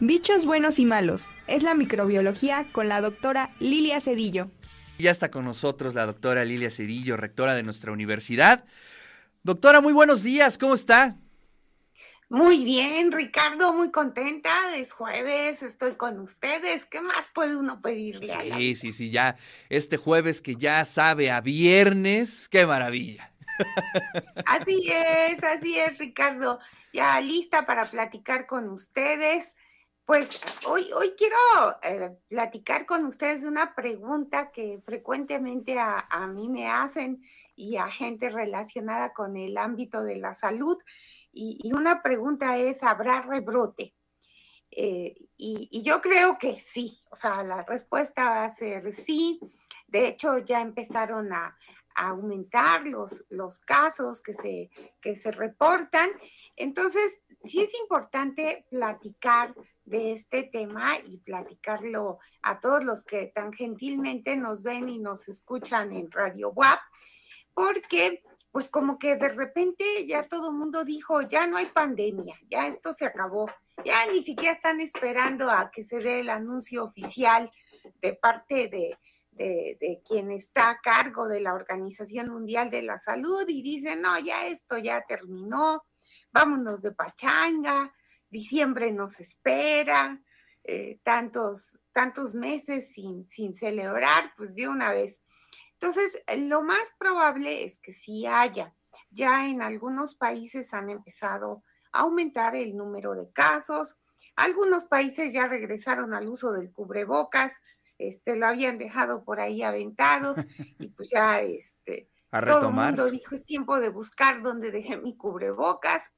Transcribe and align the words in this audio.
Bichos 0.00 0.46
buenos 0.46 0.78
y 0.78 0.84
malos. 0.84 1.24
Es 1.48 1.64
la 1.64 1.74
microbiología 1.74 2.68
con 2.70 2.88
la 2.88 3.00
doctora 3.00 3.52
Lilia 3.58 3.98
Cedillo. 3.98 4.48
Ya 4.96 5.10
está 5.10 5.28
con 5.28 5.44
nosotros 5.44 5.94
la 5.94 6.06
doctora 6.06 6.44
Lilia 6.44 6.70
Cedillo, 6.70 7.16
rectora 7.16 7.56
de 7.56 7.64
nuestra 7.64 7.90
universidad. 7.90 8.64
Doctora, 9.42 9.80
muy 9.80 9.92
buenos 9.92 10.22
días, 10.22 10.56
¿cómo 10.56 10.74
está? 10.74 11.16
Muy 12.28 12.64
bien, 12.64 13.10
Ricardo, 13.10 13.72
muy 13.72 13.90
contenta. 13.90 14.76
Es 14.76 14.92
jueves, 14.92 15.62
estoy 15.62 15.94
con 15.94 16.20
ustedes. 16.20 16.84
¿Qué 16.84 17.00
más 17.00 17.30
puede 17.34 17.56
uno 17.56 17.82
pedirle? 17.82 18.28
Sí, 18.28 18.74
a 18.74 18.76
sí, 18.76 18.92
sí, 18.92 19.10
ya. 19.10 19.34
Este 19.68 19.96
jueves 19.96 20.40
que 20.40 20.54
ya 20.54 20.84
sabe 20.84 21.32
a 21.32 21.40
viernes, 21.40 22.48
qué 22.48 22.66
maravilla. 22.66 23.32
Así 24.46 24.88
es, 24.88 25.42
así 25.42 25.76
es, 25.76 25.98
Ricardo. 25.98 26.60
Ya 26.92 27.20
lista 27.20 27.66
para 27.66 27.84
platicar 27.84 28.46
con 28.46 28.68
ustedes. 28.68 29.56
Pues 30.08 30.40
hoy, 30.66 30.90
hoy 30.94 31.12
quiero 31.18 31.36
eh, 31.82 32.16
platicar 32.30 32.86
con 32.86 33.04
ustedes 33.04 33.42
de 33.42 33.48
una 33.48 33.74
pregunta 33.74 34.50
que 34.50 34.80
frecuentemente 34.82 35.78
a, 35.78 36.26
mí 36.32 36.48
me 36.48 36.66
hacen 36.66 37.22
y 37.54 37.76
a 37.76 37.90
gente 37.90 38.30
relacionada 38.30 39.12
con 39.12 39.36
el 39.36 39.58
ámbito 39.58 40.02
de 40.02 40.16
la 40.16 40.32
salud. 40.32 40.78
Y, 41.30 41.70
una 41.74 42.02
pregunta 42.02 42.56
es, 42.56 42.82
¿habrá 42.82 43.20
rebrote? 43.20 43.94
Eh, 44.70 45.14
y, 45.36 45.82
yo 45.82 46.00
creo 46.00 46.38
que 46.38 46.58
sí, 46.58 47.02
o 47.10 47.14
sea, 47.14 47.42
la 47.42 47.62
respuesta 47.64 48.30
va 48.30 48.44
a 48.46 48.50
ser 48.50 48.90
sí. 48.94 49.38
De 49.88 50.08
hecho, 50.08 50.38
ya 50.38 50.62
empezaron 50.62 51.34
a, 51.34 51.54
aumentar 51.94 52.86
los, 52.86 53.24
los 53.28 53.58
casos 53.58 54.22
que 54.22 54.32
se, 54.32 54.70
que 55.02 55.16
se 55.16 55.32
reportan. 55.32 56.08
Entonces, 56.54 57.24
sí 57.44 57.60
es 57.60 57.74
importante 57.80 58.64
platicar 58.70 59.52
de 59.88 60.12
este 60.12 60.44
tema 60.44 60.98
y 60.98 61.18
platicarlo 61.18 62.18
a 62.42 62.60
todos 62.60 62.84
los 62.84 63.04
que 63.04 63.26
tan 63.34 63.52
gentilmente 63.52 64.36
nos 64.36 64.62
ven 64.62 64.88
y 64.88 64.98
nos 64.98 65.28
escuchan 65.28 65.92
en 65.92 66.10
Radio 66.10 66.50
WAP, 66.50 66.80
porque 67.54 68.22
pues 68.50 68.68
como 68.68 68.98
que 68.98 69.16
de 69.16 69.28
repente 69.28 70.06
ya 70.06 70.22
todo 70.22 70.50
el 70.50 70.56
mundo 70.56 70.84
dijo, 70.84 71.22
ya 71.22 71.46
no 71.46 71.56
hay 71.56 71.66
pandemia, 71.66 72.36
ya 72.48 72.66
esto 72.66 72.92
se 72.92 73.04
acabó, 73.04 73.50
ya 73.84 74.06
ni 74.12 74.22
siquiera 74.22 74.54
están 74.54 74.80
esperando 74.80 75.50
a 75.50 75.70
que 75.70 75.84
se 75.84 75.98
dé 75.98 76.20
el 76.20 76.30
anuncio 76.30 76.84
oficial 76.84 77.50
de 78.00 78.14
parte 78.14 78.68
de, 78.68 78.96
de, 79.38 80.02
quien 80.04 80.30
está 80.32 80.70
a 80.70 80.80
cargo 80.80 81.28
de 81.28 81.40
la 81.40 81.54
Organización 81.54 82.30
Mundial 82.30 82.70
de 82.70 82.82
la 82.82 82.98
Salud 82.98 83.44
y 83.48 83.62
dicen, 83.62 84.02
no, 84.02 84.18
ya 84.18 84.46
esto 84.46 84.78
ya 84.78 85.02
terminó, 85.06 85.84
vámonos 86.32 86.82
de 86.82 86.92
pachanga, 86.92 87.94
diciembre 88.30 88.92
nos 88.92 89.20
espera, 89.20 90.20
eh, 90.64 91.00
tantos, 91.02 91.78
tantos 91.92 92.34
meses 92.34 92.92
sin, 92.92 93.28
sin 93.28 93.54
celebrar, 93.54 94.32
pues 94.36 94.54
de 94.54 94.68
una 94.68 94.92
vez. 94.92 95.22
Entonces, 95.74 96.22
lo 96.36 96.62
más 96.62 96.94
probable 96.98 97.64
es 97.64 97.78
que 97.78 97.92
sí 97.92 98.26
haya. 98.26 98.74
Ya 99.10 99.48
en 99.48 99.62
algunos 99.62 100.14
países 100.14 100.74
han 100.74 100.90
empezado 100.90 101.62
a 101.92 102.00
aumentar 102.00 102.56
el 102.56 102.76
número 102.76 103.14
de 103.14 103.30
casos. 103.30 103.98
Algunos 104.36 104.84
países 104.84 105.32
ya 105.32 105.48
regresaron 105.48 106.14
al 106.14 106.28
uso 106.28 106.52
del 106.52 106.72
cubrebocas, 106.72 107.60
este, 107.98 108.36
lo 108.36 108.46
habían 108.46 108.78
dejado 108.78 109.24
por 109.24 109.40
ahí 109.40 109.62
aventado 109.62 110.34
y 110.78 110.88
pues 110.88 111.10
ya 111.10 111.40
este, 111.40 112.08
todo 112.30 112.68
el 112.68 112.74
mundo 112.74 113.10
dijo 113.10 113.34
es 113.34 113.44
tiempo 113.44 113.80
de 113.80 113.88
buscar 113.88 114.42
dónde 114.42 114.70
dejé 114.70 114.96
mi 114.96 115.16
cubrebocas. 115.16 116.12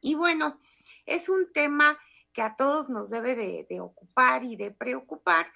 Y 0.00 0.14
bueno, 0.14 0.58
es 1.04 1.28
un 1.28 1.52
tema 1.52 1.98
que 2.32 2.42
a 2.42 2.54
todos 2.56 2.88
nos 2.88 3.10
debe 3.10 3.34
de, 3.34 3.80
ocupar 3.80 4.44
y 4.44 4.56
de 4.56 4.70
preocupar, 4.70 5.46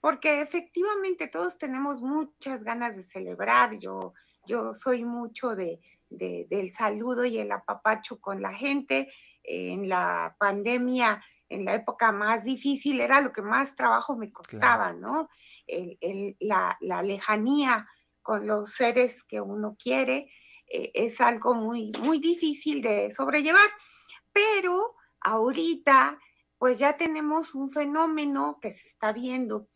porque 0.00 0.40
efectivamente 0.40 1.28
todos 1.28 1.58
tenemos 1.58 2.02
muchas 2.02 2.64
ganas 2.64 2.96
de 2.96 3.02
celebrar. 3.02 3.78
Yo, 3.78 4.14
yo 4.46 4.74
soy 4.74 5.04
mucho 5.04 5.54
de, 5.54 5.80
del 6.08 6.72
saludo 6.72 7.24
y 7.24 7.38
el 7.38 7.52
apapacho 7.52 8.20
con 8.20 8.40
la 8.40 8.54
gente. 8.54 9.12
En 9.44 9.88
la 9.88 10.36
pandemia, 10.38 11.22
en 11.48 11.64
la 11.64 11.74
época 11.74 12.12
más 12.12 12.44
difícil, 12.44 13.00
era 13.00 13.20
lo 13.20 13.32
que 13.32 13.42
más 13.42 13.74
trabajo 13.76 14.16
me 14.16 14.32
costaba, 14.32 14.92
¿no? 14.92 15.28
la, 16.40 16.78
lejanía 17.02 17.86
con 18.22 18.46
los 18.46 18.72
seres 18.72 19.22
que 19.24 19.40
uno 19.40 19.76
quiere 19.76 20.30
eh, 20.72 20.90
es 20.94 21.20
algo 21.20 21.54
muy, 21.54 21.92
muy 22.02 22.18
difícil 22.18 22.82
de 22.82 23.12
sobrellevar 23.12 23.68
pero 24.32 24.96
ahorita 25.20 26.18
pues 26.58 26.78
ya 26.78 26.96
tenemos 26.96 27.54
un 27.54 27.68
fenómeno 27.68 28.58
que 28.60 28.72
se 28.72 28.88
está 28.88 29.12
viendo, 29.12 29.68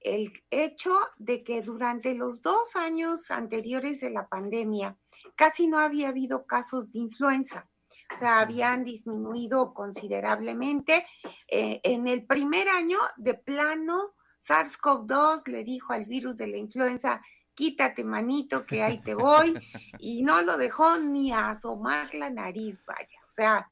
el 0.00 0.32
hecho 0.50 0.92
de 1.16 1.44
que 1.44 1.62
durante 1.62 2.14
los 2.14 2.42
dos 2.42 2.74
años 2.74 3.30
anteriores 3.30 4.00
de 4.00 4.10
la 4.10 4.28
pandemia 4.28 4.98
casi 5.36 5.68
no 5.68 5.78
había 5.78 6.08
habido 6.08 6.44
casos 6.46 6.92
de 6.92 6.98
influenza. 6.98 7.68
O 8.12 8.18
sea, 8.18 8.40
habían 8.40 8.84
disminuido 8.84 9.72
considerablemente. 9.72 11.06
Eh, 11.46 11.80
en 11.84 12.08
el 12.08 12.26
primer 12.26 12.68
año, 12.68 12.98
de 13.16 13.34
plano, 13.34 14.14
SARS-CoV-2 14.38 15.46
le 15.46 15.62
dijo 15.62 15.92
al 15.92 16.06
virus 16.06 16.36
de 16.36 16.48
la 16.48 16.56
influenza, 16.56 17.22
quítate 17.54 18.04
manito 18.04 18.64
que 18.64 18.82
ahí 18.82 18.98
te 18.98 19.14
voy, 19.14 19.54
y 19.98 20.22
no 20.22 20.42
lo 20.42 20.56
dejó 20.56 20.98
ni 20.98 21.32
asomar 21.32 22.14
la 22.14 22.30
nariz, 22.30 22.84
vaya. 22.86 23.18
O 23.24 23.28
sea, 23.28 23.70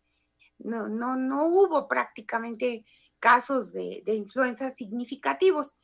no, 0.58 0.88
no, 0.88 1.16
no 1.16 1.46
hubo 1.46 1.88
prácticamente 1.88 2.84
casos 3.18 3.72
de, 3.72 4.02
influenza 4.06 4.70
significativos, 4.70 5.76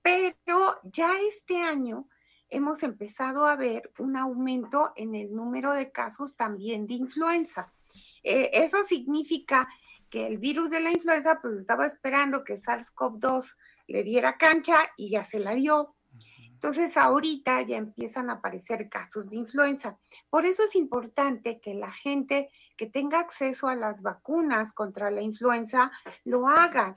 pero 0.00 0.80
ya 0.84 1.12
este 1.28 1.60
año 1.60 2.08
hemos 2.48 2.82
empezado 2.84 3.46
a 3.46 3.56
ver 3.56 3.92
un 3.98 4.16
aumento 4.16 4.92
en 4.94 5.14
el 5.14 5.34
número 5.34 5.72
de 5.72 5.90
casos 5.90 6.36
también 6.36 6.86
de 6.86 6.94
influenza. 6.94 7.72
Eh, 8.22 8.50
eso 8.52 8.84
significa 8.84 9.68
que 10.08 10.28
el 10.28 10.38
virus 10.38 10.70
de 10.70 10.80
la 10.80 10.92
influenza 10.92 11.40
pues 11.42 11.56
estaba 11.56 11.86
esperando 11.86 12.44
que 12.44 12.54
SARS-CoV-2 12.54 13.56
le 13.88 14.04
diera 14.04 14.36
cancha 14.38 14.76
y 14.96 15.10
ya 15.10 15.24
se 15.24 15.40
la 15.40 15.54
dio. 15.54 15.95
Entonces, 16.56 16.96
ahorita 16.96 17.60
ya 17.62 17.76
empiezan 17.76 18.30
a 18.30 18.34
aparecer 18.34 18.88
casos 18.88 19.28
de 19.28 19.36
influenza. 19.36 19.98
Por 20.30 20.46
eso 20.46 20.62
es 20.62 20.74
importante 20.74 21.60
que 21.60 21.74
la 21.74 21.92
gente 21.92 22.48
que 22.78 22.86
tenga 22.86 23.20
acceso 23.20 23.68
a 23.68 23.74
las 23.74 24.00
vacunas 24.00 24.72
contra 24.72 25.10
la 25.10 25.20
influenza 25.20 25.92
lo 26.24 26.48
haga, 26.48 26.96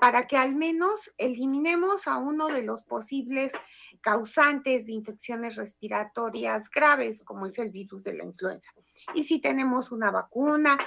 para 0.00 0.28
que 0.28 0.36
al 0.36 0.54
menos 0.54 1.12
eliminemos 1.18 2.06
a 2.06 2.18
uno 2.18 2.46
de 2.46 2.62
los 2.62 2.84
posibles 2.84 3.52
causantes 4.00 4.86
de 4.86 4.92
infecciones 4.92 5.56
respiratorias 5.56 6.70
graves, 6.70 7.24
como 7.24 7.46
es 7.46 7.58
el 7.58 7.70
virus 7.72 8.04
de 8.04 8.14
la 8.14 8.24
influenza. 8.24 8.70
Y 9.14 9.24
si 9.24 9.40
tenemos 9.40 9.90
una 9.90 10.12
vacuna, 10.12 10.78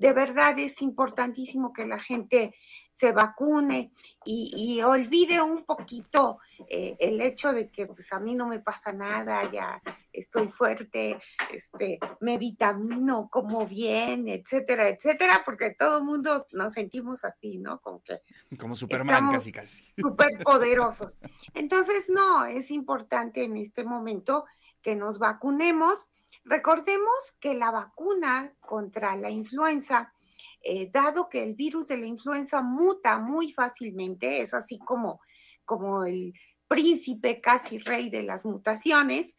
de 0.00 0.14
verdad 0.14 0.58
es 0.58 0.80
importantísimo 0.80 1.74
que 1.74 1.84
la 1.84 1.98
gente 1.98 2.54
se 2.90 3.12
vacune 3.12 3.92
y, 4.24 4.80
olvide 4.80 5.42
un 5.42 5.64
poquito 5.64 6.38
eh, 6.70 6.96
el 6.98 7.20
hecho 7.20 7.52
de 7.52 7.70
que 7.70 7.86
pues 7.86 8.10
a 8.14 8.18
mí 8.18 8.34
no 8.34 8.48
me 8.48 8.60
pasa 8.60 8.92
nada, 8.92 9.50
ya 9.52 9.80
estoy 10.10 10.48
fuerte, 10.48 11.18
este, 11.52 11.98
me 12.20 12.38
vitamino, 12.38 13.28
como 13.30 13.66
bien, 13.66 14.26
etcétera, 14.28 14.88
etcétera, 14.88 15.42
porque 15.44 15.74
todo 15.78 15.98
el 15.98 16.04
mundo 16.04 16.42
nos 16.52 16.72
sentimos 16.72 17.22
así, 17.22 17.58
¿no? 17.58 17.78
Como 17.80 18.02
que 18.02 18.22
como 18.58 18.74
Superman 18.76 19.30
casi 19.30 19.52
casi. 19.52 19.84
Súper 20.00 20.30
poderosos. 20.42 21.18
Entonces, 21.52 22.08
no, 22.08 22.46
es 22.46 22.70
importante 22.70 23.44
en 23.44 23.58
este 23.58 23.84
momento 23.84 24.46
que 24.80 24.96
nos 24.96 25.18
vacunemos 25.18 26.10
Recordemos 26.50 27.36
que 27.38 27.54
la 27.54 27.70
vacuna 27.70 28.52
contra 28.58 29.14
la 29.14 29.30
influenza, 29.30 30.12
eh, 30.60 30.90
dado 30.92 31.28
que 31.28 31.44
el 31.44 31.54
virus 31.54 31.86
de 31.86 31.96
la 31.96 32.06
influenza 32.06 32.60
muta 32.60 33.20
muy 33.20 33.52
fácilmente, 33.52 34.42
es 34.42 34.52
así 34.52 34.80
como, 34.80 35.20
como 35.64 36.04
el 36.04 36.34
príncipe 36.66 37.40
casi 37.40 37.78
rey 37.78 38.10
de 38.10 38.24
las 38.24 38.44
mutaciones, 38.44 39.36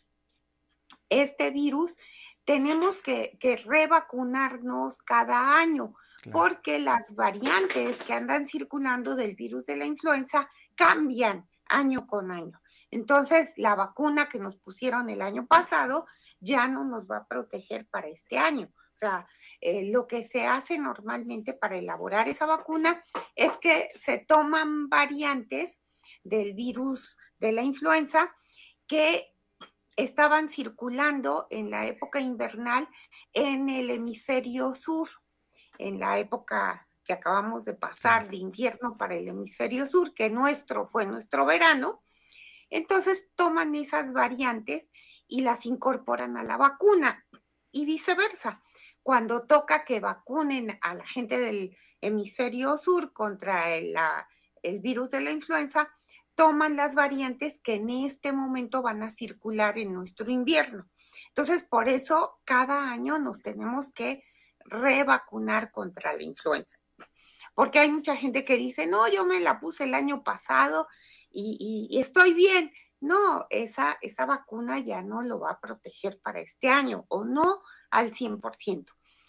este 1.09 1.51
virus 1.51 1.97
tenemos 2.45 2.99
que, 2.99 3.37
revacunarnos 3.65 4.99
cada 4.99 5.57
año, 5.57 5.93
porque 6.31 6.79
las 6.79 7.13
variantes 7.13 8.01
que 8.03 8.13
andan 8.13 8.45
circulando 8.45 9.17
del 9.17 9.35
virus 9.35 9.65
de 9.65 9.75
la 9.75 9.83
influenza 9.83 10.49
cambian 10.75 11.45
año 11.65 12.07
con 12.07 12.31
año. 12.31 12.61
Entonces, 12.89 13.51
la 13.57 13.75
vacuna 13.75 14.29
que 14.29 14.39
nos 14.39 14.55
pusieron 14.55 15.09
el 15.09 15.21
año 15.21 15.45
pasado 15.45 16.05
ya 16.41 16.67
no 16.67 16.83
nos 16.83 17.09
va 17.09 17.17
a 17.17 17.27
proteger 17.27 17.87
para 17.87 18.09
este 18.09 18.37
año. 18.37 18.69
O 18.75 18.97
sea, 18.97 19.27
eh, 19.61 19.89
lo 19.91 20.05
que 20.05 20.23
se 20.23 20.45
hace 20.45 20.77
normalmente 20.77 21.53
para 21.53 21.77
elaborar 21.77 22.27
esa 22.27 22.45
vacuna 22.45 23.01
es 23.35 23.57
que 23.57 23.89
se 23.95 24.17
toman 24.17 24.89
variantes 24.89 25.81
del 26.23 26.53
virus 26.53 27.17
de 27.39 27.51
la 27.53 27.61
influenza 27.61 28.35
que 28.87 29.33
estaban 29.95 30.49
circulando 30.49 31.47
en 31.49 31.69
la 31.69 31.85
época 31.85 32.19
invernal 32.19 32.87
en 33.33 33.69
el 33.69 33.89
hemisferio 33.89 34.75
sur, 34.75 35.09
en 35.77 35.99
la 35.99 36.19
época 36.19 36.87
que 37.03 37.13
acabamos 37.13 37.65
de 37.65 37.73
pasar 37.73 38.29
de 38.29 38.37
invierno 38.37 38.97
para 38.97 39.15
el 39.15 39.27
hemisferio 39.27 39.87
sur, 39.87 40.13
que 40.13 40.29
nuestro 40.29 40.85
fue 40.85 41.05
nuestro 41.05 41.45
verano, 41.45 42.03
entonces 42.69 43.31
toman 43.35 43.75
esas 43.75 44.13
variantes 44.13 44.89
y 45.31 45.41
las 45.41 45.65
incorporan 45.65 46.35
a 46.35 46.43
la 46.43 46.57
vacuna 46.57 47.25
y 47.71 47.85
viceversa. 47.85 48.61
Cuando 49.01 49.47
toca 49.47 49.85
que 49.85 50.01
vacunen 50.01 50.77
a 50.81 50.93
la 50.93 51.07
gente 51.07 51.39
del 51.39 51.75
hemisferio 52.01 52.77
sur 52.77 53.13
contra 53.13 53.73
el, 53.73 53.95
el 54.61 54.81
virus 54.81 55.09
de 55.11 55.21
la 55.21 55.31
influenza, 55.31 55.89
toman 56.35 56.75
las 56.75 56.95
variantes 56.95 57.59
que 57.63 57.75
en 57.75 57.89
este 57.89 58.33
momento 58.33 58.81
van 58.81 59.03
a 59.03 59.09
circular 59.09 59.79
en 59.79 59.93
nuestro 59.93 60.29
invierno. 60.29 60.89
Entonces, 61.29 61.63
por 61.63 61.87
eso 61.87 62.41
cada 62.43 62.91
año 62.91 63.17
nos 63.17 63.41
tenemos 63.41 63.93
que 63.93 64.25
revacunar 64.65 65.71
contra 65.71 66.13
la 66.13 66.23
influenza. 66.23 66.77
Porque 67.55 67.79
hay 67.79 67.89
mucha 67.89 68.17
gente 68.17 68.43
que 68.43 68.57
dice, 68.57 68.85
no, 68.85 69.07
yo 69.07 69.25
me 69.25 69.39
la 69.39 69.61
puse 69.61 69.85
el 69.85 69.93
año 69.93 70.23
pasado 70.23 70.89
y, 71.29 71.89
estoy 71.99 72.33
bien. 72.33 72.73
No, 73.01 73.47
esa, 73.49 73.97
esa 74.01 74.25
vacuna 74.25 74.79
ya 74.79 75.01
no 75.01 75.21
lo 75.23 75.39
va 75.39 75.51
a 75.51 75.59
proteger 75.59 76.21
para 76.21 76.39
este 76.39 76.69
año 76.69 77.05
o 77.09 77.25
no 77.25 77.61
al 77.89 78.11
100%. 78.13 78.85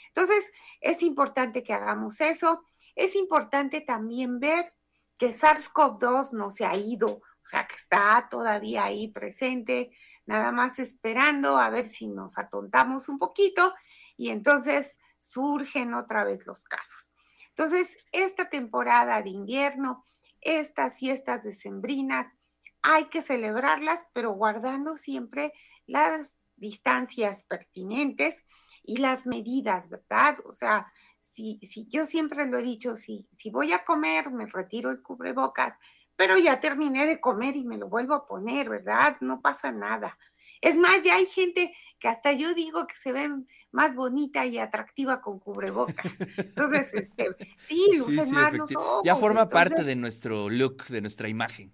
Entonces, 0.09 0.53
es 0.81 1.03
importante 1.03 1.63
que 1.63 1.73
hagamos 1.73 2.21
eso. 2.21 2.65
Es 2.95 3.17
importante 3.17 3.81
también 3.81 4.39
ver 4.39 4.73
que 5.19 5.31
SARS-CoV-2 5.31 6.33
no 6.33 6.51
se 6.51 6.67
ha 6.67 6.77
ido, 6.77 7.09
o 7.09 7.47
sea, 7.47 7.67
que 7.67 7.77
está 7.77 8.29
todavía 8.31 8.85
ahí 8.85 9.09
presente, 9.09 9.91
nada 10.27 10.53
más 10.53 10.79
esperando 10.79 11.57
a 11.57 11.71
ver 11.71 11.87
si 11.87 12.09
nos 12.09 12.39
atontamos 12.39 13.09
un 13.09 13.19
poquito 13.19 13.75
y 14.17 14.31
entonces 14.31 14.99
surgen 15.19 15.95
otra 15.95 16.25
vez 16.25 16.47
los 16.47 16.65
casos. 16.65 17.15
Entonces, 17.49 17.97
esta 18.13 18.49
temporada 18.51 19.23
de 19.23 19.31
invierno, 19.31 20.05
estas 20.41 20.99
fiestas 20.99 21.43
decembrinas, 21.43 22.35
hay 22.83 23.05
que 23.07 23.23
celebrarlas, 23.23 24.07
pero 24.13 24.33
guardando 24.33 24.97
siempre 24.97 25.53
las 25.87 26.47
distancias 26.57 27.45
pertinentes 27.45 28.45
y 28.85 28.99
las 28.99 29.27
medidas, 29.27 29.89
¿verdad? 29.89 30.39
O 30.45 30.53
sea, 30.53 30.93
si, 31.21 31.59
si 31.63 31.87
yo 31.89 32.07
siempre 32.07 32.47
lo 32.47 32.59
he 32.59 32.63
dicho, 32.63 32.97
si, 32.97 33.29
si 33.37 33.51
voy 33.51 33.73
a 33.73 33.85
comer, 33.85 34.31
me 34.31 34.47
retiro 34.47 34.91
el 34.91 35.03
cubrebocas, 35.03 35.79
pero 36.17 36.37
ya 36.39 36.61
terminé 36.61 37.07
de 37.07 37.21
comer 37.21 37.57
y 37.57 37.65
me 37.65 37.79
lo 37.79 37.89
vuelvo 37.89 38.15
a 38.15 38.27
poner, 38.27 38.69
¿verdad? 38.69 39.17
No 39.21 39.41
pasa 39.41 39.73
nada. 39.73 40.19
Es 40.61 40.79
más, 40.79 41.03
ya 41.03 41.17
hay 41.17 41.27
gente 41.27 41.75
que 41.99 42.07
hasta 42.07 42.33
yo 42.33 42.55
digo 42.55 42.87
que 42.87 42.95
se 42.97 43.13
ve 43.13 43.29
más 43.73 43.97
bonita 43.97 44.47
y 44.47 44.59
atractiva 44.59 45.21
con 45.21 45.41
cubrebocas. 45.41 46.13
Entonces, 46.37 46.95
este, 46.95 47.35
sí, 47.59 47.85
lucen 47.99 48.31
más 48.31 48.53
los 48.53 48.75
ojos. 48.77 49.03
Ya 49.05 49.17
forma 49.17 49.49
parte 49.49 49.83
de 49.83 49.97
nuestro 49.97 50.49
look, 50.49 50.87
de 50.87 51.01
nuestra 51.01 51.29
imagen. 51.29 51.73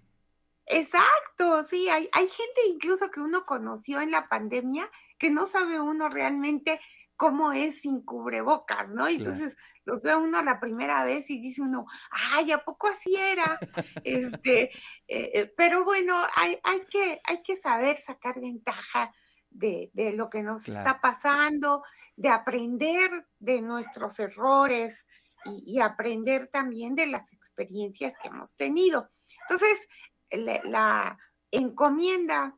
Exacto, 0.69 1.63
sí, 1.63 1.89
hay, 1.89 2.07
hay 2.11 2.27
gente 2.27 2.61
incluso 2.67 3.09
que 3.09 3.19
uno 3.19 3.45
conoció 3.45 4.01
en 4.01 4.11
la 4.11 4.29
pandemia 4.29 4.89
que 5.17 5.31
no 5.31 5.45
sabe 5.45 5.79
uno 5.79 6.09
realmente 6.09 6.79
cómo 7.15 7.51
es 7.51 7.81
sin 7.81 8.01
cubrebocas, 8.01 8.91
¿no? 8.91 9.09
Y 9.09 9.15
entonces 9.15 9.55
los 9.83 10.03
ve 10.03 10.15
uno 10.15 10.41
la 10.41 10.59
primera 10.59 11.03
vez 11.03 11.29
y 11.29 11.41
dice 11.41 11.61
uno, 11.61 11.85
ay, 12.11 12.51
¿a 12.51 12.59
poco 12.59 12.87
así 12.87 13.15
era? 13.15 13.59
este, 14.03 14.63
eh, 15.07 15.31
eh, 15.33 15.53
pero 15.57 15.83
bueno, 15.83 16.15
hay, 16.35 16.57
hay, 16.63 16.81
que, 16.89 17.19
hay 17.25 17.41
que 17.41 17.57
saber 17.57 17.97
sacar 17.97 18.39
ventaja 18.39 19.11
de, 19.49 19.91
lo 20.15 20.29
que 20.29 20.43
nos 20.43 20.67
está 20.67 21.01
pasando, 21.01 21.83
de 22.15 22.29
aprender 22.29 23.27
de 23.39 23.61
nuestros 23.61 24.19
errores 24.19 25.05
y, 25.45 25.79
aprender 25.79 26.47
también 26.47 26.95
de 26.95 27.07
las 27.07 27.33
experiencias 27.33 28.13
que 28.21 28.27
hemos 28.27 28.55
tenido. 28.55 29.09
Entonces, 29.41 29.87
la 30.31 31.17
encomienda 31.51 32.57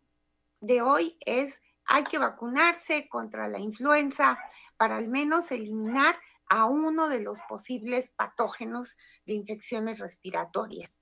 de 0.59 0.81
hoy 0.81 1.17
es 1.25 1.59
hay 1.85 2.03
que 2.03 2.17
vacunarse 2.17 3.09
contra 3.09 3.47
la 3.47 3.59
influenza 3.59 4.39
para 4.77 4.97
al 4.97 5.09
menos 5.09 5.51
eliminar 5.51 6.15
a 6.47 6.65
uno 6.65 7.07
de 7.07 7.21
los 7.21 7.39
posibles 7.41 8.11
patógenos 8.11 8.95
de 9.25 9.33
infecciones 9.33 9.99
respiratorias. 9.99 10.97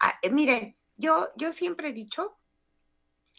Ah, 0.00 0.14
eh, 0.22 0.30
miren, 0.30 0.76
yo, 0.96 1.28
yo 1.36 1.52
siempre 1.52 1.88
he 1.88 1.92
dicho, 1.92 2.38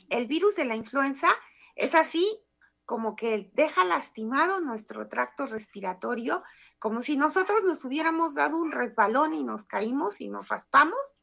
el 0.09 0.27
virus 0.27 0.55
de 0.55 0.65
la 0.65 0.75
influenza 0.75 1.29
es 1.75 1.95
así 1.95 2.41
como 2.85 3.15
que 3.17 3.51
deja 3.53 3.83
lastimado 3.83 4.61
nuestro 4.61 5.09
tracto 5.09 5.45
respiratorio, 5.45 6.43
como 6.79 7.01
si 7.01 7.17
nosotros 7.17 7.63
nos 7.63 7.83
hubiéramos 7.83 8.35
dado 8.35 8.57
un 8.57 8.71
resbalón 8.71 9.33
y 9.33 9.43
nos 9.43 9.65
caímos 9.65 10.21
y 10.21 10.29
nos 10.29 10.47
raspamos. 10.47 11.17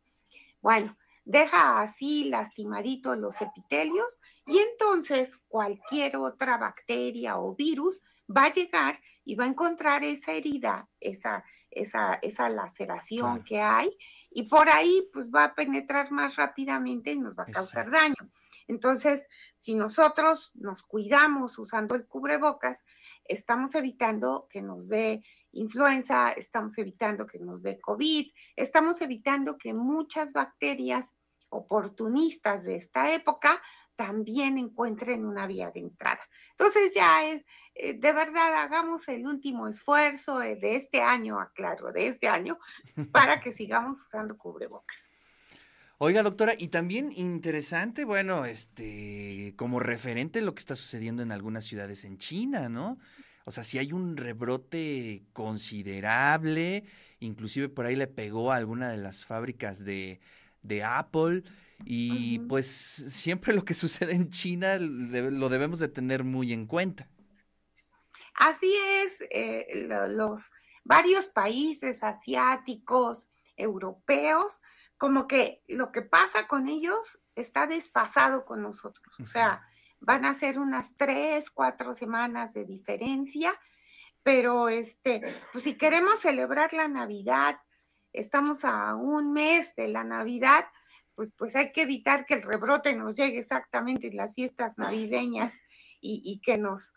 Bueno, 0.60 0.96
deja 1.24 1.80
así 1.80 2.24
lastimaditos 2.28 3.16
los 3.18 3.40
epitelios 3.40 4.20
y 4.46 4.58
entonces 4.58 5.38
cualquier 5.48 6.16
otra 6.16 6.58
bacteria 6.58 7.38
o 7.38 7.54
virus 7.54 8.02
va 8.34 8.44
a 8.44 8.52
llegar 8.52 8.98
y 9.24 9.34
va 9.34 9.44
a 9.44 9.48
encontrar 9.48 10.04
esa 10.04 10.32
herida, 10.32 10.88
esa, 11.00 11.44
esa, 11.70 12.14
esa 12.22 12.48
laceración 12.48 13.42
que 13.42 13.60
hay, 13.60 13.96
y 14.30 14.44
por 14.44 14.68
ahí 14.68 15.08
pues 15.12 15.30
va 15.30 15.44
a 15.44 15.54
penetrar 15.54 16.10
más 16.12 16.36
rápidamente 16.36 17.12
y 17.12 17.18
nos 17.18 17.38
va 17.38 17.44
a 17.44 17.52
causar 17.52 17.90
daño. 17.90 18.30
Entonces, 18.66 19.28
si 19.56 19.74
nosotros 19.74 20.52
nos 20.54 20.82
cuidamos 20.82 21.58
usando 21.58 21.94
el 21.94 22.06
cubrebocas, 22.06 22.84
estamos 23.24 23.74
evitando 23.74 24.46
que 24.50 24.62
nos 24.62 24.88
dé 24.88 25.22
influenza, 25.54 26.32
estamos 26.32 26.76
evitando 26.78 27.26
que 27.26 27.38
nos 27.38 27.62
dé 27.62 27.80
COVID, 27.80 28.30
estamos 28.56 29.00
evitando 29.00 29.56
que 29.56 29.72
muchas 29.72 30.32
bacterias 30.32 31.14
oportunistas 31.48 32.64
de 32.64 32.76
esta 32.76 33.12
época 33.12 33.62
también 33.96 34.58
encuentren 34.58 35.24
una 35.24 35.46
vía 35.46 35.70
de 35.70 35.80
entrada. 35.80 36.20
Entonces 36.50 36.92
ya 36.94 37.24
es, 37.24 37.44
eh, 37.74 37.94
de 37.94 38.12
verdad, 38.12 38.54
hagamos 38.62 39.06
el 39.08 39.26
último 39.26 39.68
esfuerzo 39.68 40.38
de, 40.38 40.76
este 40.76 41.00
año, 41.00 41.40
aclaro, 41.40 41.92
de 41.92 42.08
este 42.08 42.28
año, 42.28 42.58
para 43.12 43.40
que 43.40 43.52
sigamos 43.52 44.00
usando 44.00 44.36
cubrebocas. 44.36 45.10
Oiga, 45.98 46.24
doctora, 46.24 46.54
y 46.58 46.68
también 46.68 47.12
interesante, 47.12 48.04
bueno, 48.04 48.44
este, 48.44 49.54
como 49.56 49.78
referente 49.78 50.42
lo 50.42 50.54
que 50.54 50.58
está 50.58 50.74
sucediendo 50.74 51.22
en 51.22 51.30
algunas 51.30 51.64
ciudades 51.64 52.04
en 52.04 52.18
China, 52.18 52.68
¿no? 52.68 52.98
O 53.44 53.50
sea, 53.50 53.62
si 53.64 53.78
hay 53.78 53.92
un 53.92 54.16
rebrote 54.16 55.22
considerable, 55.32 56.84
inclusive 57.20 57.68
por 57.68 57.86
ahí 57.86 57.96
le 57.96 58.06
pegó 58.06 58.50
a 58.50 58.56
alguna 58.56 58.90
de 58.90 58.96
las 58.96 59.24
fábricas 59.24 59.84
de, 59.84 60.20
de 60.62 60.82
Apple. 60.82 61.42
Y 61.84 62.38
pues 62.40 62.66
siempre 62.66 63.52
lo 63.52 63.64
que 63.64 63.74
sucede 63.74 64.14
en 64.14 64.30
China 64.30 64.78
lo 64.78 65.48
debemos 65.48 65.80
de 65.80 65.88
tener 65.88 66.24
muy 66.24 66.52
en 66.52 66.66
cuenta. 66.66 67.08
Así 68.34 68.72
es, 69.02 69.22
eh, 69.30 69.88
los 70.08 70.50
varios 70.82 71.28
países 71.28 72.02
asiáticos, 72.02 73.28
europeos, 73.56 74.60
como 74.96 75.26
que 75.26 75.62
lo 75.68 75.92
que 75.92 76.02
pasa 76.02 76.46
con 76.46 76.68
ellos 76.68 77.20
está 77.34 77.66
desfasado 77.66 78.44
con 78.44 78.62
nosotros. 78.62 79.14
O 79.20 79.26
sea, 79.26 79.62
van 80.04 80.24
a 80.24 80.34
ser 80.34 80.58
unas 80.58 80.94
tres, 80.96 81.50
cuatro 81.50 81.94
semanas 81.94 82.52
de 82.52 82.64
diferencia, 82.64 83.58
pero 84.22 84.68
este, 84.68 85.22
pues 85.52 85.64
si 85.64 85.74
queremos 85.74 86.20
celebrar 86.20 86.72
la 86.72 86.88
Navidad, 86.88 87.58
estamos 88.12 88.64
a 88.64 88.94
un 88.94 89.32
mes 89.32 89.74
de 89.76 89.88
la 89.88 90.04
Navidad, 90.04 90.66
pues, 91.14 91.30
pues 91.36 91.56
hay 91.56 91.72
que 91.72 91.82
evitar 91.82 92.26
que 92.26 92.34
el 92.34 92.42
rebrote 92.42 92.94
nos 92.94 93.16
llegue 93.16 93.38
exactamente 93.38 94.08
en 94.08 94.16
las 94.16 94.34
fiestas 94.34 94.78
navideñas 94.78 95.54
y, 96.00 96.40
que 96.44 96.58
nos 96.58 96.92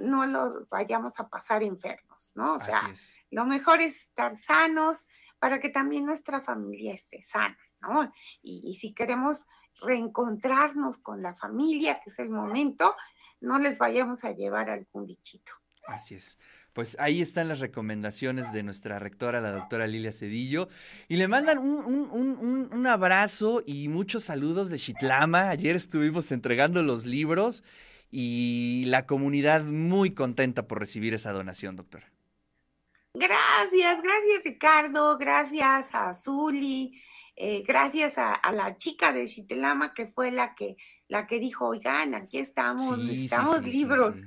no 0.00 0.26
lo 0.26 0.66
vayamos 0.68 1.20
a 1.20 1.28
pasar 1.28 1.62
enfermos, 1.62 2.32
¿no? 2.34 2.54
O 2.54 2.58
sea, 2.58 2.92
lo 3.30 3.44
mejor 3.44 3.80
es 3.80 4.00
estar 4.00 4.34
sanos 4.34 5.06
para 5.38 5.60
que 5.60 5.68
también 5.68 6.06
nuestra 6.06 6.40
familia 6.40 6.94
esté 6.94 7.22
sana, 7.22 7.58
¿no? 7.80 8.10
Y, 8.42 8.62
y 8.64 8.74
si 8.74 8.94
queremos 8.94 9.46
reencontrarnos 9.80 10.98
con 10.98 11.22
la 11.22 11.34
familia, 11.34 12.00
que 12.02 12.10
es 12.10 12.18
el 12.18 12.30
momento, 12.30 12.94
no 13.40 13.58
les 13.58 13.78
vayamos 13.78 14.24
a 14.24 14.32
llevar 14.32 14.70
algún 14.70 15.06
bichito. 15.06 15.52
Así 15.86 16.14
es. 16.14 16.38
Pues 16.72 16.96
ahí 17.00 17.20
están 17.20 17.48
las 17.48 17.58
recomendaciones 17.58 18.52
de 18.52 18.62
nuestra 18.62 19.00
rectora, 19.00 19.40
la 19.40 19.50
doctora 19.50 19.88
Lilia 19.88 20.12
Cedillo. 20.12 20.68
Y 21.08 21.16
le 21.16 21.26
mandan 21.26 21.58
un, 21.58 22.86
abrazo 22.86 23.62
y 23.66 23.88
muchos 23.88 24.24
saludos 24.24 24.70
de 24.70 24.78
Chitlama. 24.78 25.50
Ayer 25.50 25.74
estuvimos 25.74 26.30
entregando 26.30 26.82
los 26.82 27.06
libros 27.06 27.64
y 28.10 28.84
la 28.86 29.06
comunidad 29.06 29.64
muy 29.64 30.12
contenta 30.12 30.68
por 30.68 30.78
recibir 30.78 31.12
esa 31.12 31.32
donación, 31.32 31.74
doctora. 31.74 32.10
Gracias, 33.14 34.02
gracias 34.02 34.44
Ricardo, 34.44 35.18
gracias 35.18 35.88
a 35.92 36.14
Zuli, 36.14 36.92
eh, 37.42 37.64
gracias 37.66 38.18
a, 38.18 38.38
la 38.52 38.76
chica 38.76 39.14
de 39.14 39.24
Chitlama 39.24 39.94
que 39.94 40.06
fue 40.06 40.30
la 40.30 40.54
que, 40.54 40.76
la 41.08 41.26
que 41.26 41.40
dijo, 41.40 41.68
oigan, 41.68 42.14
aquí 42.14 42.38
estamos, 42.38 42.98
necesitamos 42.98 43.62
libros. 43.62 44.18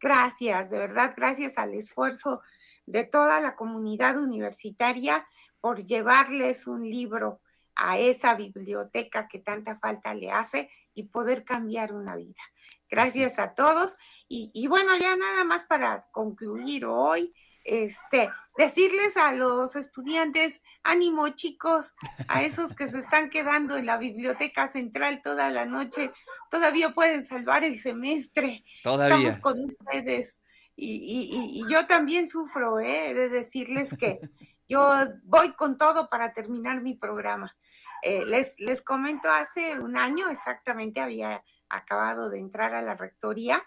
Gracias, 0.00 0.68
de 0.68 0.78
verdad, 0.78 1.14
gracias 1.16 1.58
al 1.58 1.74
esfuerzo 1.74 2.42
de 2.84 3.04
toda 3.04 3.40
la 3.40 3.54
comunidad 3.54 4.20
universitaria 4.20 5.28
por 5.60 5.84
llevarles 5.84 6.66
un 6.66 6.90
libro 6.90 7.40
a 7.76 7.98
esa 7.98 8.34
biblioteca 8.34 9.28
que 9.28 9.38
tanta 9.38 9.78
falta 9.78 10.12
le 10.12 10.32
hace 10.32 10.68
y 10.92 11.04
poder 11.04 11.44
cambiar 11.44 11.92
una 11.92 12.16
vida. 12.16 12.42
Gracias 12.90 13.38
a 13.38 13.54
todos. 13.54 13.96
Y, 14.28 14.66
bueno, 14.66 14.90
ya 14.98 15.14
nada 15.14 15.44
más 15.44 15.62
para 15.62 16.08
concluir 16.10 16.84
hoy, 16.84 17.32
este, 17.66 18.30
decirles 18.56 19.16
a 19.16 19.32
los 19.32 19.76
estudiantes, 19.76 20.62
ánimo 20.82 21.28
chicos, 21.30 21.92
a 22.28 22.42
esos 22.42 22.74
que 22.74 22.88
se 22.88 22.98
están 22.98 23.28
quedando 23.28 23.76
en 23.76 23.86
la 23.86 23.98
biblioteca 23.98 24.68
central 24.68 25.20
toda 25.22 25.50
la 25.50 25.66
noche, 25.66 26.12
todavía 26.50 26.94
pueden 26.94 27.24
salvar 27.24 27.64
el 27.64 27.80
semestre. 27.80 28.64
Todavía. 28.82 29.16
Estamos 29.16 29.38
con 29.38 29.64
ustedes. 29.64 30.40
Y, 30.78 31.64
yo 31.70 31.86
también 31.86 32.28
sufro, 32.28 32.80
¿eh? 32.80 33.14
de 33.14 33.28
decirles 33.28 33.96
que 33.98 34.20
yo 34.68 34.92
voy 35.24 35.52
con 35.54 35.78
todo 35.78 36.08
para 36.08 36.32
terminar 36.32 36.82
mi 36.82 36.94
programa. 36.94 37.56
Eh, 38.02 38.24
les, 38.26 38.58
les 38.60 38.82
comento, 38.82 39.30
hace 39.30 39.80
un 39.80 39.96
año 39.96 40.28
exactamente 40.28 41.00
había 41.00 41.42
acabado 41.68 42.28
de 42.28 42.38
entrar 42.38 42.74
a 42.74 42.82
la 42.82 42.94
rectoría 42.94 43.64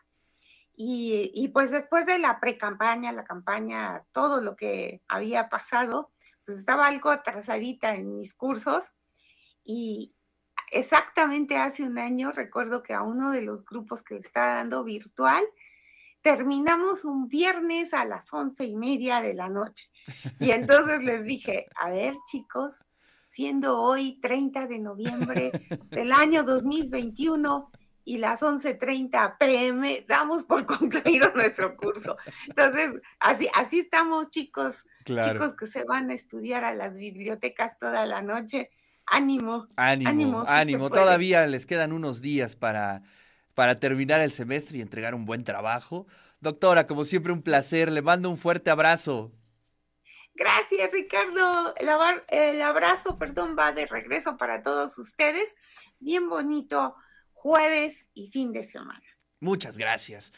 y, 0.81 1.29
y 1.35 1.49
pues 1.49 1.71
después 1.71 2.05
de 2.05 2.19
la 2.19 2.39
pre-campaña, 2.39 3.11
la 3.11 3.25
campaña, 3.25 4.05
todo 4.13 4.39
lo 4.39 4.55
que 4.55 5.01
había 5.09 5.49
pasado, 5.49 6.13
pues 6.45 6.57
estaba 6.57 6.87
algo 6.87 7.09
atrasadita 7.09 7.95
en 7.95 8.15
mis 8.15 8.33
cursos 8.33 8.93
y 9.61 10.15
exactamente 10.71 11.57
hace 11.57 11.83
un 11.83 11.99
año 11.99 12.31
recuerdo 12.31 12.81
que 12.81 12.93
a 12.93 13.01
uno 13.01 13.29
de 13.31 13.41
los 13.41 13.65
grupos 13.65 14.03
que 14.03 14.13
le 14.13 14.21
estaba 14.21 14.53
dando 14.53 14.85
virtual, 14.85 15.43
terminamos 16.21 17.03
un 17.03 17.27
viernes 17.27 17.93
a 17.93 18.05
las 18.05 18.31
once 18.33 18.63
y 18.63 18.77
media 18.77 19.21
de 19.21 19.33
la 19.33 19.49
noche. 19.49 19.91
Y 20.39 20.51
entonces 20.51 21.03
les 21.03 21.25
dije, 21.25 21.67
a 21.75 21.89
ver 21.89 22.13
chicos, 22.25 22.85
siendo 23.27 23.81
hoy 23.81 24.17
30 24.21 24.67
de 24.67 24.79
noviembre 24.79 25.51
del 25.89 26.13
año 26.13 26.43
2021 26.43 27.69
y 28.05 28.17
las 28.17 28.41
11.30 28.41 29.37
pm, 29.37 30.05
damos 30.07 30.43
por 30.43 30.65
concluido 30.65 31.31
nuestro 31.35 31.75
curso. 31.75 32.17
Entonces, 32.47 33.01
así, 33.19 33.47
así 33.53 33.79
estamos 33.79 34.29
chicos, 34.29 34.85
chicos 35.05 35.55
que 35.55 35.67
se 35.67 35.83
van 35.83 36.09
a 36.09 36.13
estudiar 36.13 36.63
a 36.63 36.73
las 36.73 36.97
bibliotecas 36.97 37.77
toda 37.79 38.05
la 38.05 38.21
noche. 38.21 38.69
Ánimo. 39.05 39.67
Ánimo, 39.75 40.43
ánimo. 40.47 40.89
Todavía 40.89 41.47
les 41.47 41.65
quedan 41.65 41.93
unos 41.93 42.21
días 42.21 42.55
para, 42.55 43.01
para 43.55 43.79
terminar 43.79 44.21
el 44.21 44.31
semestre 44.31 44.77
y 44.77 44.81
entregar 44.81 45.15
un 45.15 45.25
buen 45.25 45.43
trabajo. 45.43 46.05
Doctora, 46.41 46.87
como 46.87 47.03
siempre, 47.03 47.33
un 47.33 47.41
placer. 47.41 47.91
Le 47.91 48.01
mando 48.01 48.29
un 48.29 48.37
fuerte 48.37 48.69
abrazo. 48.69 49.31
Gracias, 50.39 50.93
Ricardo. 50.93 51.73
El, 52.29 52.61
abrazo, 52.61 53.17
perdón, 53.17 53.55
va 53.59 53.73
de 53.73 53.85
regreso 53.85 54.37
para 54.37 54.61
todos 54.61 54.97
ustedes. 54.97 55.55
Bien 55.99 56.29
bonito 56.29 56.95
jueves 57.39 58.09
y 58.13 58.29
fin 58.31 58.51
de 58.51 58.63
semana. 58.63 59.01
Muchas 59.39 59.77
gracias. 59.77 60.33